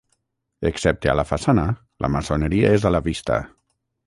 Excepte 0.69 1.11
a 1.13 1.15
la 1.19 1.25
façana, 1.33 1.67
la 2.07 2.11
maçoneria 2.17 2.73
és 2.79 2.89
a 2.91 2.97
la 2.97 3.03
vista. 3.11 3.39